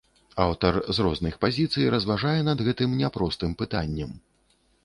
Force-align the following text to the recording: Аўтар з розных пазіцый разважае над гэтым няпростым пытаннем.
Аўтар 0.45 0.79
з 0.97 1.05
розных 1.07 1.37
пазіцый 1.45 1.91
разважае 1.97 2.39
над 2.49 2.65
гэтым 2.69 2.99
няпростым 3.03 3.55
пытаннем. 3.61 4.21